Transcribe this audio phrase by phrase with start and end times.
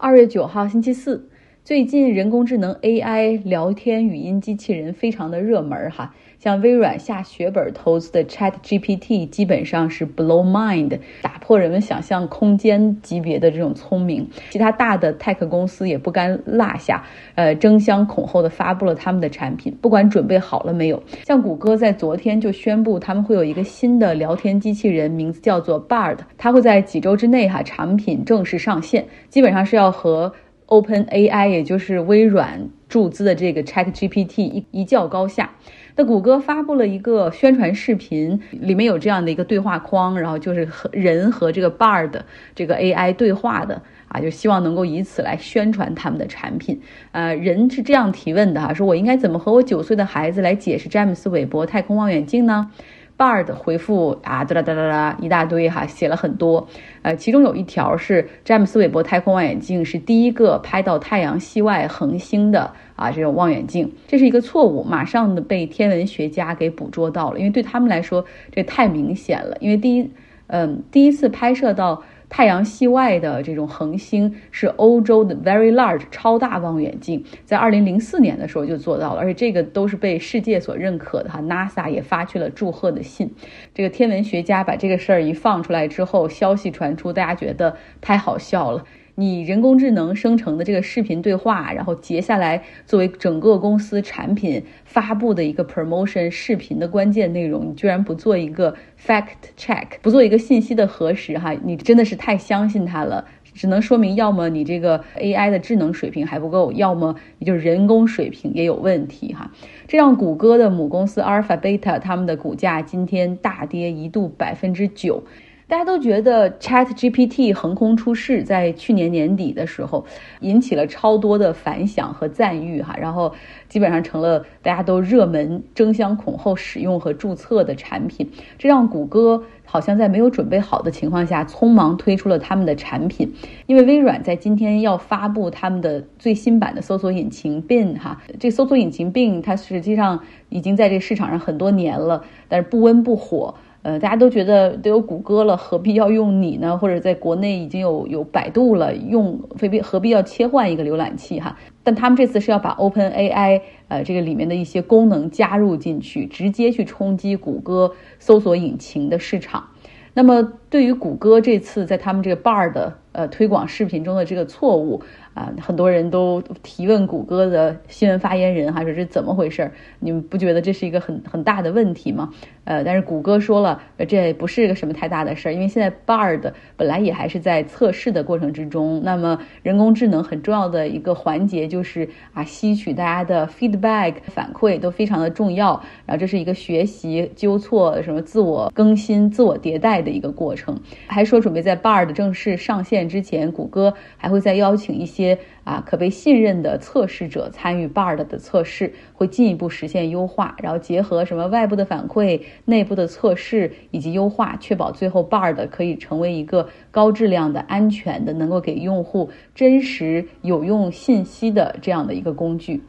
[0.00, 1.28] 二月九号，星期四。
[1.68, 14.26] 最近人工智能 AI 聊天语音机器人非常的热门哈，像微软下血本投资的 Chat GPT 基本上是 blow mind，打破人们想象空间级别的这种聪明。
[14.48, 17.04] 其他大的 tech 公司也不甘落下，
[17.34, 21.02] 呃，争相恐后的发布了他们的产品，不管准备好了没有。
[21.26, 30.32] 像谷歌在昨天就宣布他们会有一个新的聊天机器人，名字叫做 Bard，它会在几周之内哈产品正式上线，基本上是要和。
[30.68, 35.50] Open AI，也就是微软注资的这个 Chat GPT 一一较高下。
[35.96, 42.12] 那谷歌发布了一个宣传视频，里面有这样的一个对话框，然后就是和人和这个 Bard
[42.54, 46.80] 这个 AI 对话的啊，就希望能够以此来宣传他们的产品。
[47.12, 52.70] 呃，人是这样提问的哈，说我应该怎么和我九岁的孩子来解释詹姆斯韦伯太空望远镜呢
[53.18, 56.68] ？Bard 回复啊，哒哒哒哒哒一大堆哈，写了很多。
[57.02, 70.10] 呃，其中有一条是詹姆斯韦伯太空望远镜是第一个拍到太阳系外恒星的啊，这种望远镜，这是一个错误，马上的被天文学家给捕捉到了，因为对他们来说这太明显了，因为第一，
[70.46, 72.02] 嗯，第一次拍摄到。
[72.28, 81.40] 太阳系外的这种恒星是欧洲的 Very Large 超大望远镜，在二零零四年的时候就做到了，而且这个都是被世界所认可的哈。
[81.40, 83.34] NASA 也发去了祝贺的信。
[83.74, 88.84] 这个天文学家把这个事儿一放出来之后，消息传出，大家觉得太好笑了。
[89.20, 109.50] 你人工智能生成的这个视频对话，然后截下来作为整个公司产品发布的一个 promotion 视频的关键内容，你居然不做一个 fact check，不做一个信息的核实，哈，你真的是太相信它了，只能说明要么你这个 AI 的智能水平还不够，要么你就是人工水平也有问题，哈，
[109.88, 115.24] 这让谷歌的母公司阿尔法贝塔他们的股价今天大跌一度百分之九。
[115.68, 120.06] 大家都觉得 Chat GPT 横空出世，在去年年底的时候，
[120.40, 123.34] 引起了超多的反响和赞誉哈，然后
[123.68, 128.30] 基本上成了大家都热门、争相恐后使用和注册的产品。
[128.56, 133.34] 这让谷歌好像在没有准备好的情况下，匆忙推出了他们的产品。
[133.66, 143.54] 因为微软在今天要发布他们的最新版的搜索引擎 Bing 哈，这搜索引擎 Bing 它实际上已经在这市场上很多年了，但是不温不火。
[143.82, 146.76] 呃，大家都觉得都有谷歌了，何必要用你呢？
[146.76, 151.56] 或者在国内已经有有百度了，用非必何必要切换一个浏览器哈？
[151.84, 159.68] 但他们这次是要把 Open AI 呃这个里面的一些功能加入进去，直接去冲击谷歌搜索引擎的市场。
[160.12, 165.02] 那么对于谷歌这次在他们这个 Bar 的呃推广视频中的这个错误。
[165.34, 169.70] 啊，很多人都提问谷歌的新闻发言人，哈，说这怎么回事？
[170.00, 172.30] 你们不觉得这是一个很很大的问题吗？
[172.64, 179.00] 呃，但是谷歌说了，这不是个什么太大的事儿，因为现在 Bard 本来也还是在测试的过程之中。
[179.04, 185.80] 那么人工智能很重要的一个环节就是啊，吸取大家的 feedback 反馈都非常的重要。
[186.04, 190.57] 然后这是一个学习、纠错、什么自我更新、自我迭代的一个过程。
[191.06, 195.38] 还说准备在 Bard 正式上线之前，谷歌还会再邀请一些。
[195.64, 212.80] 啊，可被信任的测试者参与 Bard 的测试，会进一步实现优化，然后结合什么外部的反馈、内部的测试以及优化，确保最后 Bard 可以成为一个高质量的、安全的，能够给用户真实有用信息的这样的一个工具。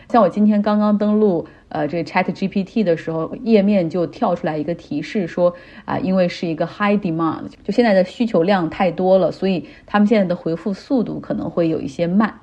[0.10, 5.54] 像我今天刚刚登录呃这 Chat GPT 的时候，页面就跳出来一个提示说
[5.86, 12.34] 啊，因为是一个 high demand，就现在的需求量太多了，所以他们现在的回复速度可能会有一些慢。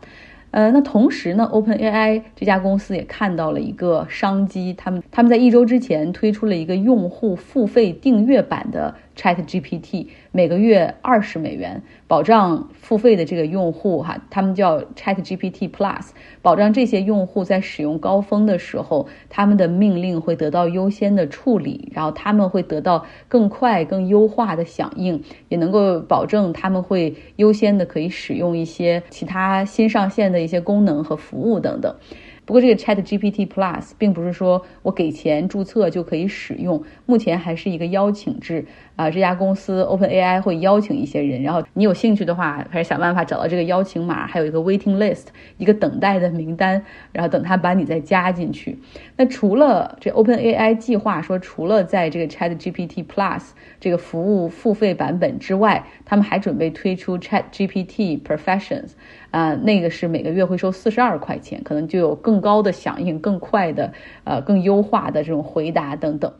[0.52, 8.94] 呃，那同时呢，Open AI 这家公司也看到了一个商机，他们他们在一周之前推出了一个用户付费订阅版的。
[9.16, 16.10] Chat GPT 每个月二十美元，保障付费的这个用户哈，他们叫 Chat GPT Plus，
[16.42, 31.96] 保障这些用户在使用高峰的时候，他们的命令会得到优先的处理，然后他们会得到更快、更优化的响应，也能够保证他们会优先的可以使用一些其他新上线的一些功能和服务等等。
[32.44, 39.08] 不过，这个 Chat GPT Plus 并不是说我给钱注册就可以使用，目前还是一个邀请制啊。
[39.10, 45.26] 这家公司 Open AI 会邀请一些人，然后你有兴趣的话，还是想办法找到这个邀请码，还有一个 waiting list，
[45.58, 46.82] 一个等待的名单，
[47.12, 48.78] 然后等他把你再加进去。
[49.16, 53.42] 那除了这 Open AI 计划说，除了在这个 Chat GPT Plus
[53.78, 58.92] 这个服务付费版本之外，他们还准备推出 Chat GPT Professions。
[59.32, 63.92] 啊，那个是每个月会收四十二块钱，可能就有更高的响应、更快的、
[64.24, 66.32] 呃更优化的这种回答等等。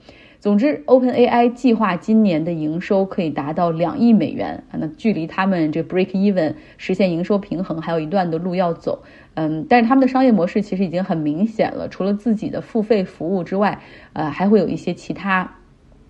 [0.46, 9.02] 总之，Open AI 计划今年的营收可以达到两亿美元啊，那距离他们这 break even 实现营收平衡还有一段的路要走。
[9.34, 13.80] 嗯，但是他们的商业模式其实已经很明显了，除了自己的付费服务之外，
[14.12, 15.56] 呃，还会有一些其他。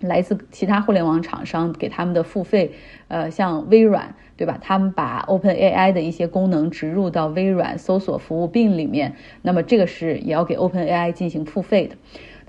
[0.01, 2.71] 来自其他互联网厂商给他们的付费，
[3.07, 4.59] 呃，像微软，对吧？
[4.61, 11.95] 他们把 Open AI 的一些功能植入到微软搜索服务 Bing 里面，那么这个是也要给 Open AI 进行付费的。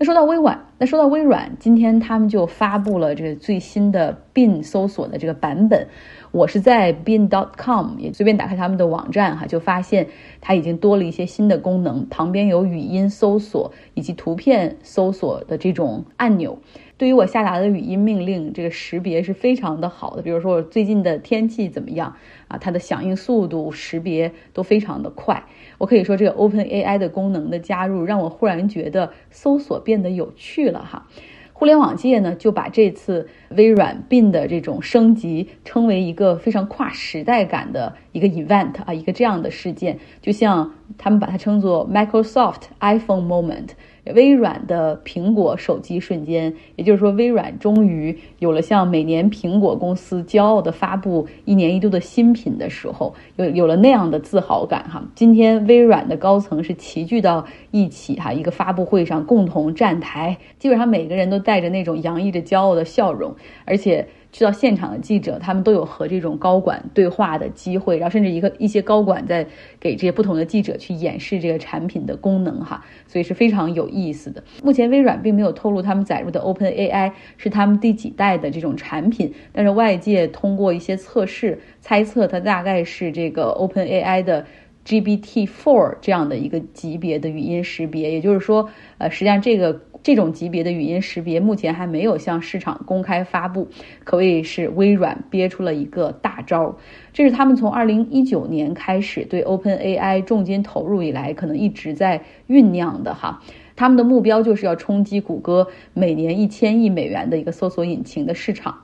[0.01, 5.89] 那说到微软，那说到微软，今天他们就发布了这个最新的 Bin 搜索的这个版本。
[6.31, 10.07] 我是在 Bing.com 也随便打开他们的网站哈，就发现
[10.41, 16.61] 它已经多了一些新的功能，旁边有语音搜索以及图片搜索的这种按钮。
[16.99, 20.21] 对于我下达的语音命令，这个识别是非常的好的。
[20.21, 22.17] 比如说我最近的天气怎么样
[22.49, 22.59] 啊？
[22.59, 25.45] 它的响应速度、识别都非常的快。
[25.79, 31.07] 我可以说，这个 Open AI 的功能的加入，让我忽然觉得搜索变得有趣了哈。
[31.53, 43.71] 互联网界呢，就把这次微软 Bing 的这种升级称为一个非常跨时代感的一个 event 啊，一个这样的事件，就像他们把它称作 Microsoft iPhone Moment。
[44.15, 55.03] 微软的苹果手机瞬间，也就是说，微软终于有了像每年苹果公司骄傲的发布一年一度的新品的时候，有有了那样的自豪感哈。
[55.15, 63.35] 今天微软的高层是齐聚到一起哈，一个发布会上共同站台，基本上每个人都带着那种洋溢着骄傲的笑容，
[63.65, 64.07] 而且。
[64.31, 69.47] 去到现场的记者，他们都有和这种高管对话的机会，然后甚至一个一些高管在
[69.81, 74.43] 给这些不同的记者去演示这个产品的功能哈，所以是非常有意思的。
[74.63, 84.45] 目前微软并没有透露他们载入的 Open AI 是他们第几代的这种产品，但是外界通过一些测试猜测，它大概是这个 Open AI 的
[84.89, 88.67] GPT4 这样的一个级别的语音识别，也就是说，
[88.97, 89.79] 呃，实际上这个。
[90.01, 93.69] 这种级别的语音识别目前还没有向市场公开发布，
[94.05, 96.75] 可谓是微软憋出了一个大招。
[97.13, 103.43] 这是他们从二零一九年开始对 Open AI 重金投入以来，可能一直在酝酿的哈。
[103.75, 108.79] 他们的目标就是要冲击谷歌每年一千亿美元的一个搜索引擎的市场。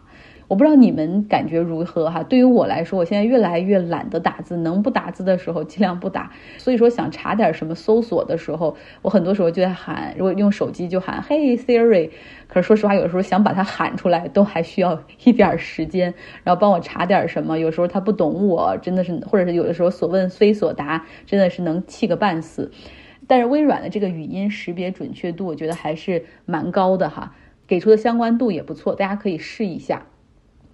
[0.49, 2.23] 我不知道你们感觉如何哈？
[2.23, 6.31] 对于我来说，我现在越来越懒得打字，能不打字的时候尽量不打。
[6.59, 12.11] 所以说，想查点什么搜索的时候，我很多时候就在喊，如果用手机就喊“嘿 Siri”。
[12.47, 16.15] 可是说实话，有时候想把它喊出来，都还需要一点时间。
[16.45, 22.71] 然后帮我查点什么，有时候他不懂我，真的是，或者是有的时候所问非所答，真的是能气个半死。
[23.27, 27.35] 但是微软的这个语音识别准确度，我觉得还是蛮高的哈，
[27.67, 30.05] 给出的相关度也不错，大家可以试一下。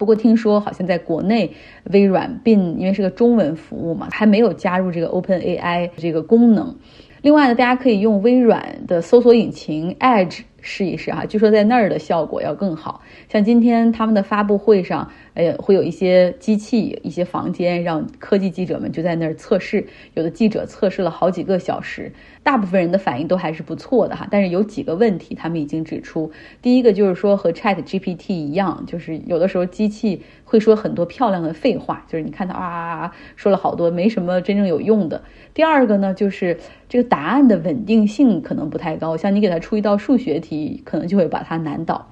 [0.01, 1.51] 不过听说好像在国内，
[1.91, 6.75] 微软并因为是个中文服务嘛，还没有加入这个 Open AI 这个功能。
[7.21, 13.01] 另外呢，大家可以用微软的搜索引擎 Edge 试一试哈，据说在那儿的效果要更好。
[13.29, 19.85] 像今天他们的发布会上，呃，会有一些机器、一些房间，让科技记者们就在那儿测试。
[20.15, 22.11] 有的记者测试了好几个小时，
[22.43, 24.27] 大部分人的反应都还是不错的哈。
[24.29, 26.31] 但是有几个问题，他们已经指出。
[26.61, 35.23] 第一个就是说和 Chat GPT 一样，就是有的时候机器会说很多漂亮的废话，就是你看它啊说了好多没什么真正有用的。
[35.53, 36.57] 第二个呢，就是
[36.87, 42.09] 这个答案的稳定性可能不太高，像你给它出一道数学题，可能就会把它难倒。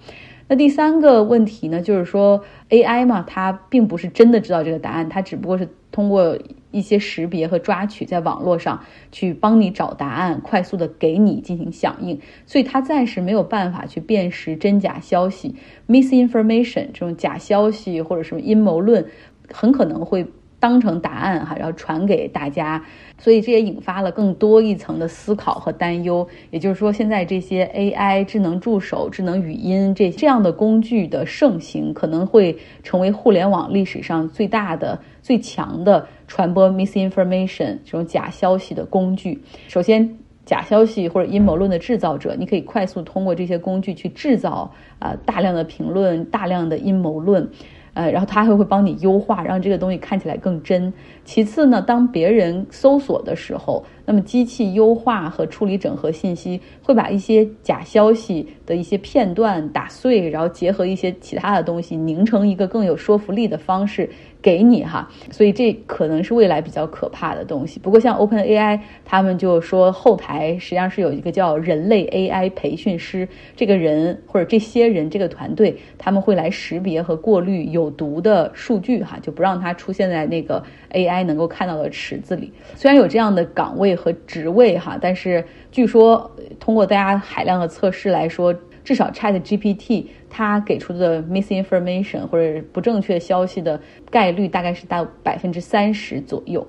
[0.49, 6.35] 那第三个问题呢，就是说 AI 嘛，它并不是真的知道这个答案，它只不过是通过
[6.71, 15.55] 一些识别和抓取，在网络上去帮你找答案，快速的给你进行响应，所以它暂时没有办法去辨识真假消息
[15.87, 19.05] ，misinformation 这种假消息或者什么阴谋论，
[19.53, 20.25] 很可能会。
[20.59, 22.83] 当成答案哈，然后传给大家，
[23.17, 26.27] 所以这也引发了更多一层的思考和担忧。
[26.51, 39.41] 也就是说，现在这些 AI 智能助手、智能语音这这样的工具的盛行，可能会成为互联网历史上最大的、最强的传播 misinformation 这种假消息的工具。
[39.69, 47.49] 首先，假消息或者阴谋论的制造者，你可以快速通过这些工具去制造啊大量的评论、大量的阴谋论。
[47.93, 50.93] 呃，然后它还会帮你优化，让这个东西看起来更真。
[51.23, 64.09] 其次呢，当别人搜索的时候，那么机器优化和处理整合信息，会把一些假消息的一些片段打碎，然后结合一些其他的东西，凝成一个更有说服力的方式。
[64.41, 67.77] 给你哈，所以这可能是未来比较可怕的东西。
[67.77, 80.63] 不过像 Open AI，他们就说后台实际上是有一个叫人类 AI 培训师，这个人或者这些人这个团队，他们会来识别和过滤有毒的数据哈，就不让它出现在那个
[80.93, 82.53] AI 能够看到的池子里。
[82.75, 88.55] 虽然有这样的岗位和职位哈，但是据说通过大家海量的测试来说。
[88.81, 93.79] 至少 Chat GPT 它给出的 misinformation 或者不正确消息的
[94.09, 96.65] 概率大概是到百分之三十左右。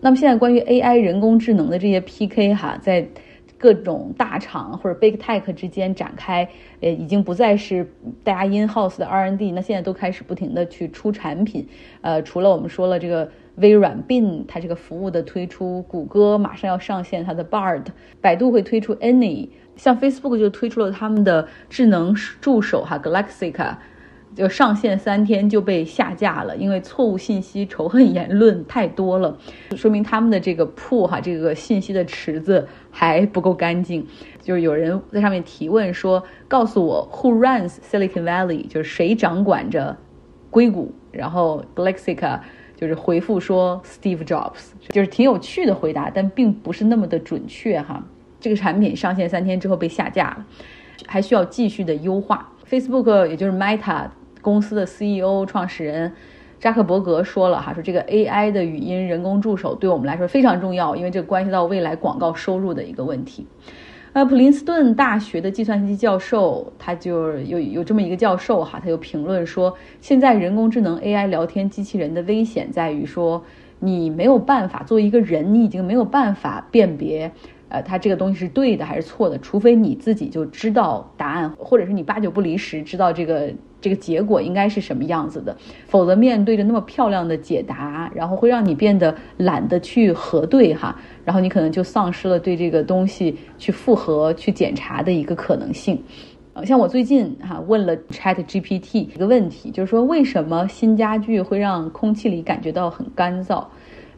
[0.00, 3.06] 那么现在关于 AI 人工智能的这些 PK 哈，在
[3.56, 6.48] 各种大厂或者 Big Tech 之间展开，
[6.80, 7.88] 呃，已经不再是
[8.24, 11.68] 大家 in house 的 R&D，那现在都开始不停的去出产品。
[12.00, 17.84] 呃，除了我们说了这个微软 Bin 它这个服务的推出，谷歌马上要上线它的 Bard，
[18.20, 19.48] 百度会推出 Any。
[19.76, 23.76] 像 Facebook 就推出了他们的智能助手哈，Galaxica，
[24.34, 29.38] 就上线三天就被下架了，因为错误信息、仇恨言论太多了，
[29.74, 34.06] 说明他们的这个铺哈，这个信息的池子还不够干净。
[34.42, 38.68] 就是有人在上面提问说：“告诉我，Who runs Silicon Valley？
[38.68, 39.96] 就是谁掌管着
[40.50, 42.40] 硅谷？”然后 Galaxica
[42.80, 48.02] 就是回复说：“Steve Jobs。”就是挺有趣的回答，但并不是那么的准确哈。
[48.40, 50.46] 这个产品上线三天之后被下架了，
[51.06, 52.50] 还需要继续的优化。
[52.68, 54.08] Facebook 也就是 Meta
[54.40, 56.10] 公司的 CEO 创始人
[56.58, 63.46] 扎克伯格说了哈，说这个 AI 的语音人工助手对我们来说非常重要，因为这关系到未来广告收入的一个问题。
[64.12, 73.44] 呃，普林斯顿大学的计算机教授他就有有这么一个教授哈，他就评论说，现在人工智能 AI 聊天机器人的危险在于说，
[73.78, 77.30] 你没有办法做一个人，你已经没有办法辨别。
[77.70, 79.38] 呃，它这个东西是对的还是错的？
[79.38, 83.50] 除非你自己就知道答案，或者是你八九不离十知道这个
[83.80, 96.02] 这个结果应该是什么样子的，否则面对着那么漂亮的解答，然后会让你变得懒得去核对哈， 然后你可能就丧失了对这个东西去复核、去检查的一个可能性。
[96.52, 103.64] 呃，像我最近哈问了 Chat GPT 一个问题，就是说为什么新家具会让空气里感觉到很干燥？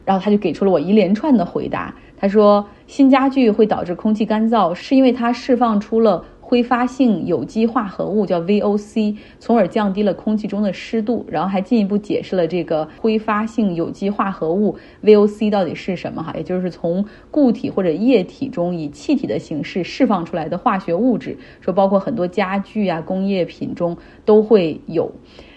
[0.04, 1.94] 然后他就给出了我一连串的回答。
[2.16, 11.26] 他说，新家具会导致空气干燥，是因为它释放出了挥发性有机化合物，叫 VOC，从而降低了空气中的湿度。
[11.28, 25.10] 然后还进一步解释了这个挥发性有机化合物 VOC 到底是什么哈，也就是从固体或者液体中以气体的形式释放出来的化学物质，说包括很多家具啊、工业品中都会有。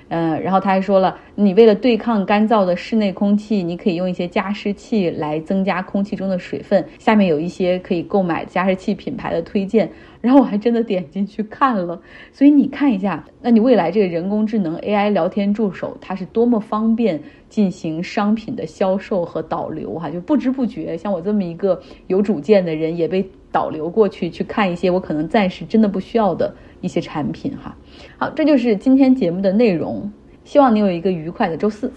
[0.10, 6.86] 嗯，然后他还说了，你为了对抗干燥的室内空气，你可以用一些加湿器来增加空气中的水分。
[7.00, 9.90] 下面有一些可以购买加湿器品牌的推荐，
[10.22, 12.00] 然后我还真的点进去看了。
[12.32, 17.20] 所以你看一下，那你未来这个人工智能 AI 聊天助手，它是多么方便
[17.50, 26.54] 进行商品的销售和导流哈，就不知不觉，像我这么一个有主见的人，也被导流过去去看一些我可能暂时真的不需要的。
[26.82, 27.76] 一些产品哈，
[28.20, 30.12] 好，这就是今天节目的内容。
[30.44, 31.92] 希望你有一个愉快的周四。